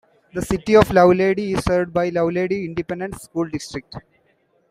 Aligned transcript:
The 0.33 0.41
City 0.41 0.75
of 0.77 0.87
Lovelady 0.89 1.55
is 1.55 1.63
served 1.63 1.93
by 1.93 2.09
the 2.09 2.17
Lovelady 2.21 2.65
Independent 2.65 3.21
School 3.21 3.47
District. 3.49 3.93